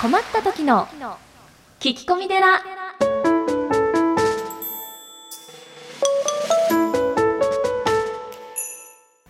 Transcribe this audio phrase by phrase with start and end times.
[0.00, 0.86] 困った時の
[1.80, 2.62] 聞き込み寺。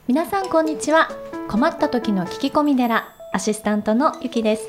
[0.07, 1.09] 皆さんこんにちは。
[1.49, 3.15] 困った時の聞き込み寺。
[3.33, 4.68] アシスタントのゆきです。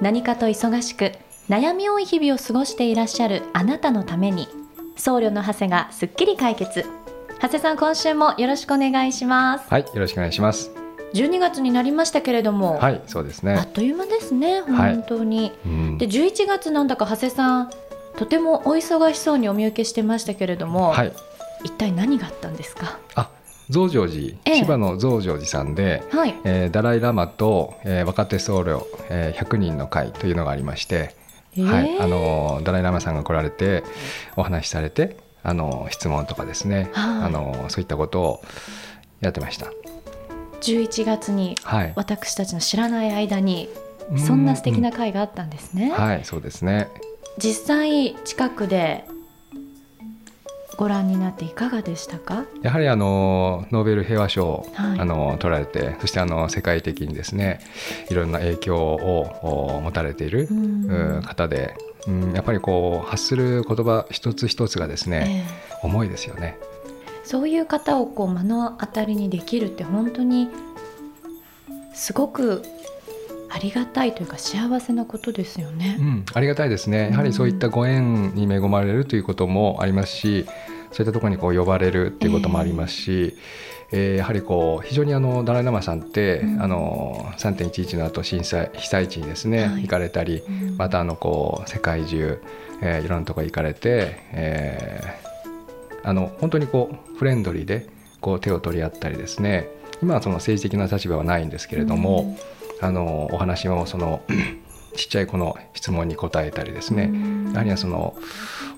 [0.00, 1.10] 何かと忙しく
[1.48, 4.46] 悩み多い日々を過ごしていらっしゃるあなたのために。
[4.94, 6.86] 僧侶の長谷がすっきり解決。
[7.40, 9.68] 長谷さん今週もよろしくお願いします。
[9.68, 10.83] はい、よろしくお願いします。
[11.14, 13.70] 12月になりましたけれども、はい、そうですあっね。
[13.72, 14.94] という間ですねはい。
[14.96, 15.98] 本当に、うん。
[15.98, 17.70] で11月なんだか長谷さん
[18.16, 21.12] とてもお忙しそうにお見受けしてましたけれども、はい、
[21.64, 22.98] 一体何があったんですか？
[23.14, 23.30] あ、
[23.70, 24.58] 増上寺、ええ。
[24.60, 26.34] 千葉の増上寺さんで、はい。
[26.44, 31.14] えーダライラマと、えー若手僧侶、えー100人の会というのがありまして、
[31.58, 33.84] はい、あのダライラマさんが来られて
[34.36, 37.24] お話しされて、あの質問とかですね、はい。
[37.26, 38.42] あのそういったことを
[39.20, 39.72] やってました。
[40.64, 41.92] 11月にはい。
[41.94, 43.68] 私たちの知らない間に
[44.26, 46.88] そんな素敵な会があったんですね、うんはい、そうですね。
[47.38, 49.04] 実際近くで
[50.76, 52.44] ご覧になっていかがでしたか？
[52.62, 57.60] やはりあのノーベル平和賞を、はいあの取られてそしてあの世界的にですね
[58.10, 60.48] いろんな影響をお持たれている、
[61.24, 66.56] 方で、うん、やっぱりこう発する言葉一つ一つがですね、ええ重いですよね。
[67.24, 70.48] そういう方をこう目の当たりにできるって本当に
[71.94, 72.62] すごく
[73.50, 76.02] ありがたいというか幸せなことですよねう。
[76.02, 77.10] ん、ありがたいですね。
[77.12, 80.44] やはりそういったご縁に恵まれるということもありますし、
[80.90, 83.36] そういったところにこう呼ばれるっていうこともありますし、
[83.92, 92.42] えーやはりこう非常にあのダライ・ラマさんって、うんあの3.11の後震災被災地にですね、はい行かれたり、うんまたあのこう世界中、
[92.82, 95.23] えーいろんなところ行かれて、えー
[96.04, 97.88] あの本当にこうフレンドリーで
[98.20, 99.68] こう手を取り合ったりですね。
[100.02, 102.36] 今はその政治的な立場はないんですけれども、
[102.80, 104.22] あのお話もその
[104.96, 107.52] ちっちゃい子の質問に答えたりですね、うん。
[107.52, 108.16] やはりその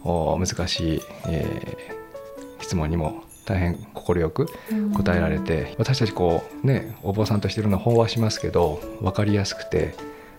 [0.05, 1.97] お難しい、えー
[2.67, 4.49] 質問にも大変快く
[4.95, 9.95] 答えられて、私たちこうねお坊さんとしていろんな法話しますけど分かりやすくて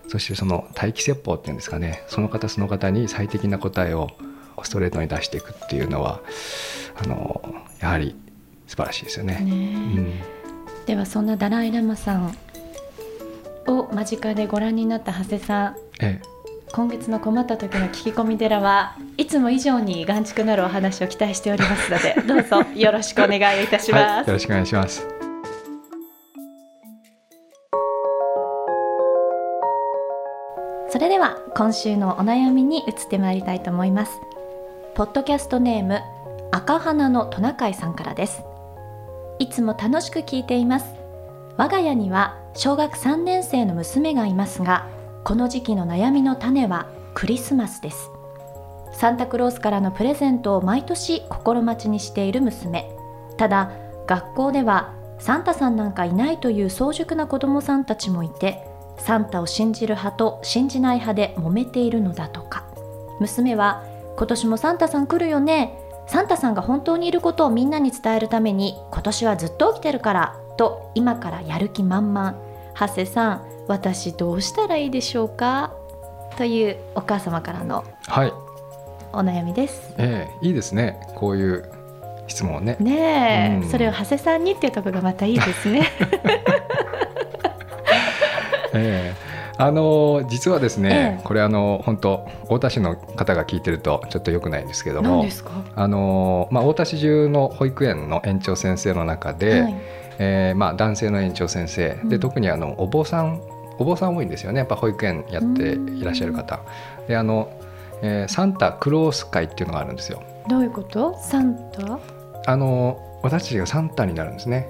[0.10, 2.04] そしてその待機説法っていうんですかね。
[2.08, 4.10] その方その方に最適な答えを
[4.64, 6.20] ストレートに出していくっていうのは
[7.00, 7.42] あの
[7.80, 8.16] やはり
[8.66, 9.40] 素晴らしいですよね。
[9.40, 10.24] ね。
[10.24, 10.38] え
[10.88, 12.36] ではそんなダライ・ラマさん
[13.68, 16.22] を間近でご覧になった長谷さんうんえ。
[16.74, 25.08] 今月の困った時の聞き込み寺はいつも以上に眼蓄なるお話を期待しておりますので どうぞよろしくお願いいたしえはい、ますよろしくお願いします。
[30.90, 34.20] それでは今週のお悩みに移ってまいりたいと思います。
[34.96, 36.02] ポッドキャストネーム
[36.58, 38.42] 赤花のトナカイさんからです。
[39.38, 40.96] いつも楽しく聞いています。
[41.56, 44.88] 我が家には小学3年生の娘がいますが
[45.24, 48.10] この時期の悩みの種はクリスマスです。
[48.92, 52.90] サンタクロースからのプレゼントを毎年心待ちにしている娘。
[53.38, 53.72] ただ
[54.08, 58.68] 学校ではサンタさんなんかいないという早熟な子供さんたちもいて
[58.98, 62.66] サンタを信じる派と信じない派で揉めているのだとか。
[63.20, 63.84] 娘は
[64.18, 72.36] 今年もサンタさん来るよねサンタさんが本当にいることをみんなに伝えるために今年はずっと起きてるからと今からやる気満々。
[72.80, 75.74] 長谷さん私どうしたらいいでしょうか？
[76.38, 78.32] というお母様からのはい、
[79.12, 79.94] お悩みです。
[79.98, 81.00] ええいいですね。
[81.16, 81.70] こういう
[82.28, 82.78] 質問ね。
[82.80, 83.70] ねえ、うん。
[83.70, 85.88] それを長谷さんにっていうところがまたいいですね。
[88.74, 89.17] ええ
[89.60, 91.24] あの実はですね、ええ。
[91.24, 95.26] これあの本当太田市の方が聞いてるとちょっと良くないんですけども
[95.76, 99.76] あの、まあ、太田市中の保育園の園長先生の中で、はい。
[100.20, 102.10] えーまあ、男性の園長先生うん。
[102.10, 103.42] で特にあのお坊さん
[103.80, 106.60] お坊さん多いんですよねやっぱ保育園やっていらっしゃる方。
[107.08, 107.50] であの、
[108.02, 110.22] えーサンタクロース会っていうのがあるんですよ。
[110.48, 111.18] どういうこと？
[111.20, 112.00] サンタ？
[112.46, 114.70] あの私たちがサンタになるんですね。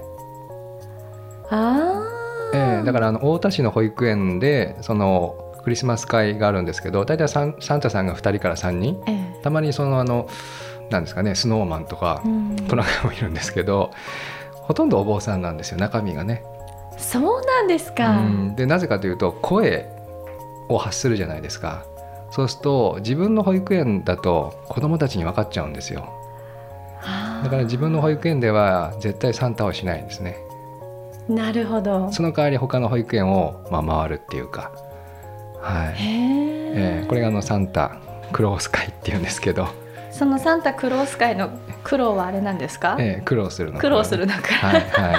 [1.50, 2.07] ああ、
[2.54, 10.28] ええだからあの太田市の保育園でそのクリスマス会があるんですけど大体サンサンタさんが2人から3人ええたまにそのあの
[10.90, 13.90] なんですかねスノーマンとかうんトナカイもいるんですけど
[14.52, 16.42] ほとんどお坊さんなんですよ中身がね。
[16.98, 18.18] そうなんですか。
[18.18, 19.88] うんでなぜかというと声
[20.68, 21.84] を発するじゃないですか。
[22.30, 26.00] そうすると自分の保育園だと子供たちに分かっちゃうんですよ。
[27.00, 30.36] はあだから自分の保育園では絶対サンタはしないんですね。
[31.28, 32.10] なるほど。
[32.12, 34.72] その代わり他の保育園をまあ回るっていうか。
[35.60, 35.94] はい。
[35.94, 37.98] へええーこれがあのサンタ
[38.32, 39.68] クロース会っていうんですけど、
[40.10, 41.50] そのサンタクロース会の
[41.84, 45.16] 苦労はあれなんですか、えー苦労するの苦労するのか、はいはい、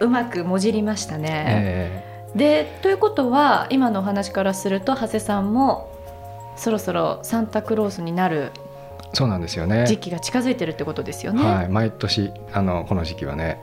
[0.00, 0.06] うん。
[0.06, 2.04] うまくもじりましたね、え
[2.34, 5.90] でということは今のお話からすると長谷さんも
[6.56, 8.52] そろそろサンタクロースになる
[9.14, 9.86] そうなんですよね。
[9.86, 11.42] 時期が近づいてるってことですよね。
[11.42, 13.58] はい、毎年あのこの時期はね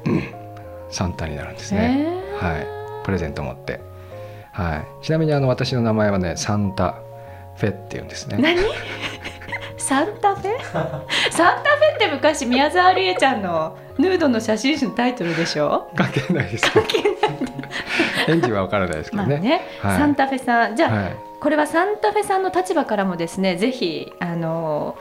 [0.93, 2.07] サンタになるんですね。
[2.39, 3.81] はい、プレゼント持って。
[4.51, 6.95] はい、ちなみにあの私の名前はねサンタ
[7.55, 8.37] フェって言うんですね。
[8.39, 8.59] 何？
[9.77, 10.51] サンタフェ？
[10.61, 15.89] サンタフェって昔宮沢りえちゃんのヌードの写真集のタイトルでしょ？
[15.95, 17.11] 関係ないです関係ない
[18.27, 19.61] 演技はわからないですけどね,、ね。
[19.81, 20.75] はい、サンタフェさん。
[20.75, 24.95] じゃあ、はい、これはサンタフェさんの立場からもですねぜひあの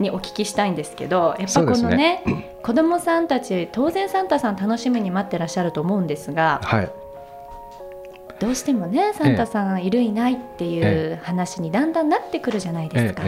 [0.00, 6.90] にお聞きしたいんですけどやっぱこのねね子供さんたち当然サンタさん楽しみに待ってらっしゃると思うんですが、はい、
[8.40, 13.22] どうしてもねサンタさんいるいないっていう話にだんだんなってくるじゃないですか。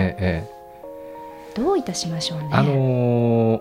[1.54, 2.50] どういたしましょうね。
[2.52, 3.60] あの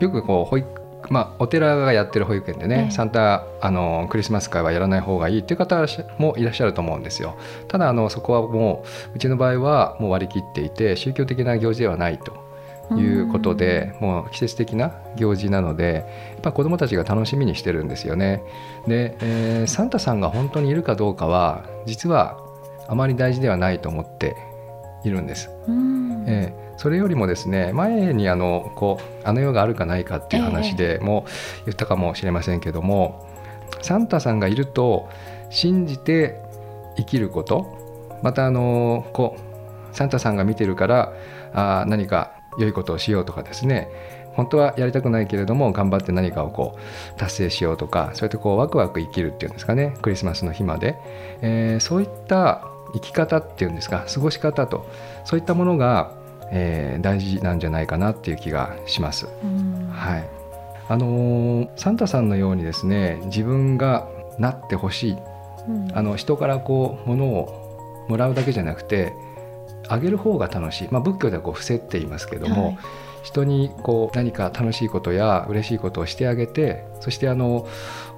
[0.00, 5.84] ー、よくこう保育まあ、お寺がやってる保育園でね、ええ、サンタあのクリスマス会はやらない方がいいっていう方
[6.18, 7.36] もいらっしゃると思うんですよ。
[7.68, 12.45] ただあのそこはもううちの場合はもう割り切っていて宗教的な行事ではないと
[12.94, 18.42] いうことで、もう季節的な行事なのでやっぱ子どもたちが楽しみにしてるんですよね。
[18.86, 22.38] で、えー、サンタさんが本当にいるかどうかは実は
[22.88, 24.36] あまり大事ではないと思って
[25.04, 25.50] いるんです。
[26.26, 31.24] えーそれよりもですね前にあのこうあの世があるかないかっていう話でも
[31.64, 33.26] 言ったかもしれませんけども、
[33.78, 35.08] えー、サンタさんがいると
[35.50, 36.40] 信じて
[36.96, 41.12] 生きることまたあのこうサンタさんが見てるから
[41.54, 43.88] あ何か良いことをしようとかですね
[44.32, 50.96] 本当はやりたくないけれども頑張って何かをこう達成しようとかそうやってこうワクワク生きるっていうんですかねクリスマスの日まで、
[51.40, 54.86] えー、そういった生き方っていうんですか過ごし方と
[55.24, 56.12] そういったものが
[56.50, 59.26] えー、大事なんじゃないかなっていう気がします。
[59.92, 60.28] はい、
[60.88, 64.08] あのー、サンタさんのようにですね自分が
[64.38, 65.16] なってほしい、
[65.68, 69.12] うん、あの人からこうものをもらうだけじゃなくて
[69.88, 72.78] あげる方が楽しい、まあ、仏教ではこう伏せって言いますけども、はい、
[73.22, 77.66] 人にこう何か楽しいことや嬉しいことをしてあげてそしてあの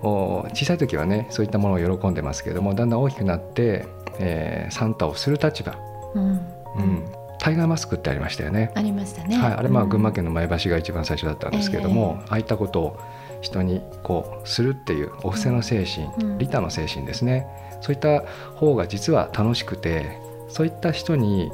[0.02, 3.86] 小さい時はねそういったものを喜んでますけどもだんだん大きくなって、
[4.18, 5.76] えー、サンタをする立場、
[6.14, 7.04] うん、うん、
[7.38, 8.72] タイガーマスクってありましたよね。
[8.74, 9.36] ありましたね。
[9.36, 13.00] はい、あれまあ群馬県の前橋が一番最初だったんですけれども、ああいったことを
[13.40, 17.46] 人にこうするっていうお布施の精神、利他の精神ですね。
[17.80, 18.22] そういった
[18.56, 20.18] 方が実は楽しくて、
[20.48, 21.52] そういった人に、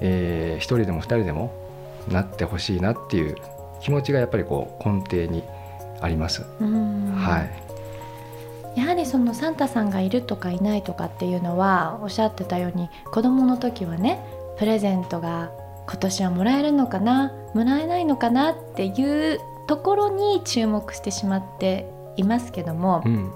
[0.00, 1.52] えー、一人でも二人でも
[2.08, 3.36] なってほしいなっていう
[3.80, 5.42] 気持ちがやっぱりこう根底に
[6.00, 6.42] あります。
[6.42, 7.46] は
[8.74, 8.78] い。
[8.78, 14.22] やはりそのサンタさんがいるとかいないとかっていうのはおっしゃってたように子どもの時はね
[14.58, 15.50] プレゼントが
[15.86, 17.32] 今年はもらえるのかな？
[17.54, 18.50] もらえないのかな？
[18.50, 23.32] っていうところに注目してしまっていますけども、うん、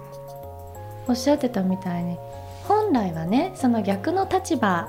[1.09, 2.19] おっしゃってたみたいに
[2.65, 4.89] 本来はねその逆の立場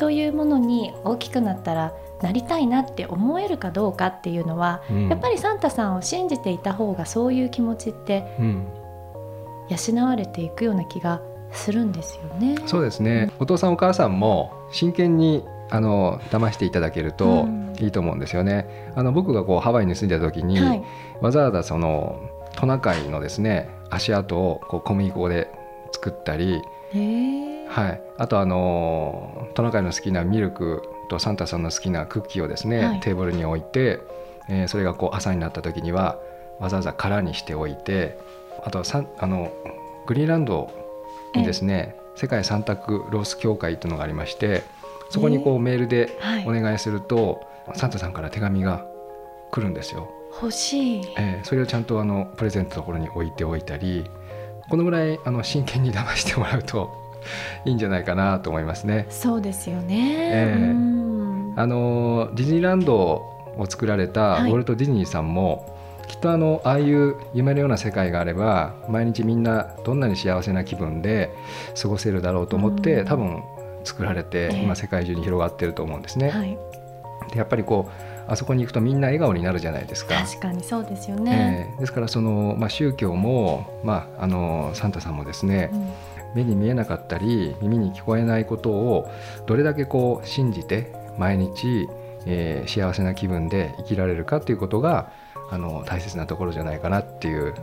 [0.00, 1.92] というものに大きくなったら
[2.22, 8.24] なりたいなって思えるかどうかっていうのは、うん、やっぱりサンタさんを信じていた方がそういう気持ちって
[9.68, 11.20] 養われていくような気が
[11.52, 12.56] するんですよね。
[12.64, 17.46] そうですね、お父さんお母さんも真剣にあの騙していただけると
[17.78, 18.92] いいと思うんですよね。
[18.94, 20.82] あの僕がこうハワイに住んでた時に、はい、
[21.20, 22.18] わざわざその
[22.56, 25.50] トナカイのですね足跡をこう小麦粉で
[25.92, 26.62] 作ったり、
[27.70, 34.00] はい、あとあのトナカイの好きなミルクとサンタさんの好きなクッキーをですね、はい、テーブルに置いて、
[34.48, 36.18] えー、それがこう朝になった時には
[36.58, 38.18] わざわざ空にしておいて
[38.64, 39.52] あとさあの
[40.06, 40.68] グリーンランド
[41.34, 44.64] にですね世界サンタクロース協会というのがありまして
[45.08, 48.84] そこにこうメールでお願いすると、はい、サンタさんから手紙が
[49.52, 50.08] 来るんですよ。
[50.32, 54.04] 欲しい、えー、それをちゃんとあのプレゼントのところに置いておいたり
[54.68, 56.99] このぐらいあの真剣に騙してもらうと
[57.64, 59.06] いいんじゃないかなと思いますね。
[59.10, 65.66] そうですよね、えー、あのディズニーランドを作られたウォルト・ディズニーさんも、
[66.00, 71.30] はい、きっとあのああいう夢のような世界があれば毎日みんなどんなに幸せな気分で
[71.80, 73.42] 過ごせるだろうと思って、多分
[73.84, 76.30] 作られて、今世界中に広がってると思うんですね。
[76.30, 76.58] はい、
[77.32, 80.14] でやっぱりこうあそこに行くとみんな笑顔になるじゃないですか。
[80.14, 81.68] 確かにそうですよね。
[81.72, 85.90] えー、ですからその、まあ、宗教も、まあ、あのサンタさんもですね、うん、
[86.34, 89.10] 目に見えなかったり耳に聞こえないことを
[89.46, 91.88] どれだけこう信じて毎日、
[92.26, 95.12] えー、幸せな気分で生きられるかということが
[95.50, 97.54] あの大切なところじゃないかなっていう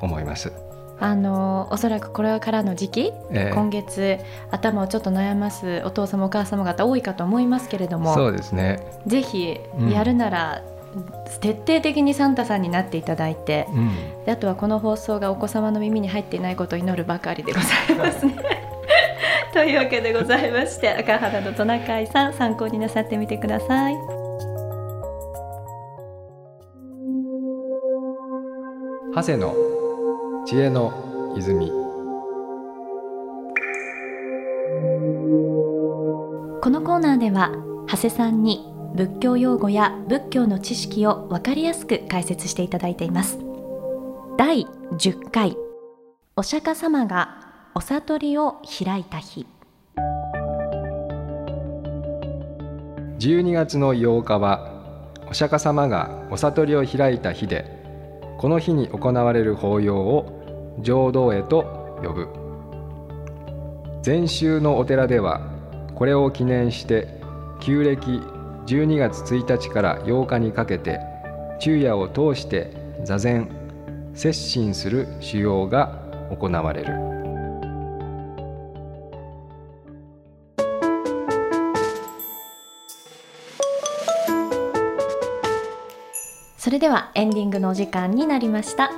[0.00, 0.52] 思います。
[1.00, 4.18] あのおそらくこれからの時期、えー、今月
[4.50, 8.80] 頭をちょっと悩ますお父様お母様方多いかと思いますけれどもそうですね。
[9.06, 9.60] ぜひ
[9.92, 10.62] やるなら、
[11.40, 18.36] 徹底的にサンタさんになっていただいて、うん、であとはこの放送がお子様の耳に入っていないことを祈るばかりでございますね。
[19.52, 23.94] というわけでございまして赤原のトナカイさん参考になさってみてください。
[29.14, 29.54] 長谷の
[30.46, 31.72] 知恵の泉
[36.62, 37.50] このコーナーでは
[37.88, 43.38] 長谷さんに仏教用語や仏教の知識を分かりやすく解説していただいています。
[44.36, 45.56] 第10回
[46.36, 49.46] お釈迦様がお悟りを開いた日。
[53.18, 54.72] 12月の8日は
[55.28, 57.66] お釈迦様がお悟りを開いた日で
[58.38, 62.28] この日に行われる法要を浄土へと呼ぶ。
[64.02, 65.40] 禅宗のお寺では
[65.96, 67.20] これを記念して
[67.60, 68.22] 旧暦
[68.68, 71.00] 12月1日から8日にかけて
[71.58, 72.70] 昼夜を通して
[73.02, 73.48] 座禅
[74.12, 76.92] 接心する修行が行われる。
[86.58, 88.90] それではエンディングのお時間になりました。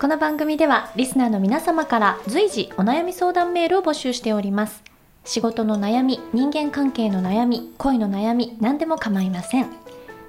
[0.00, 4.84] この番組ではリスナーの皆様から随時お悩み相談メールを募集しております。
[5.26, 9.66] 仕事の悩み人間関係の悩み恋の悩み何でも構いません。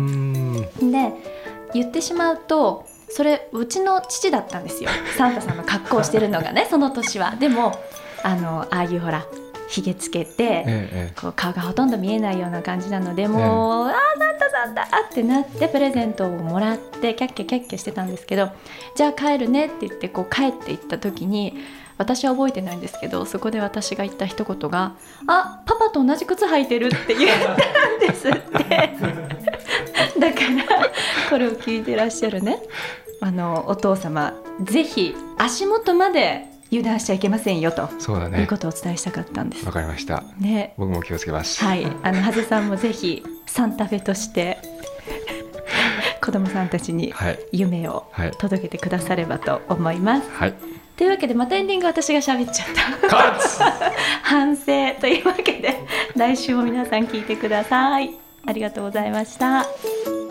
[1.74, 4.90] 言ってしまうとそれうちの父だったんですよ。
[5.16, 7.37] サンタさんの格好をしてるのがねその年は。
[7.38, 7.78] でも
[8.23, 9.25] あのああいうほら
[9.68, 18.50] ひげつけて、ええ、こう顔がほとんど見えないような感じなのでもう、ええ、ああサンタさんだってなってプレゼントをもらってキャッキャキャッキャしてたんですけど
[18.94, 21.54] じゃあ帰るねって言ってこう帰っていった時に
[21.96, 24.94] 私は覚えてないんですけどそこで私が言った一言が
[25.26, 28.96] 「あパパと同じ靴履いてる」って言ったんですって
[30.18, 30.90] だから
[31.30, 32.59] これを聞いてらっしゃるね。
[33.21, 37.88] あのお父様ぜひ足元まで油断しちゃいけませんよと。
[37.99, 38.40] そうだね。
[38.40, 39.66] いうことをお伝えしたかったんです。
[39.66, 40.25] わかりました。
[40.38, 40.75] ね。
[40.76, 41.62] 僕も気をつけます。
[41.64, 41.87] はい。
[42.02, 44.59] あの長谷さんもぜひサンタフェとして
[46.21, 47.14] 子供さんたちに
[47.52, 48.06] 夢を
[48.38, 50.54] 届けてくださればと思います、はい、
[50.97, 52.68] というわけでまたエンディング私が喋っちゃっ
[53.09, 53.38] た。
[54.23, 54.64] 反省
[55.00, 55.78] というわけで
[56.16, 60.24] 来週も皆さん聞いてくださいありがとうございました。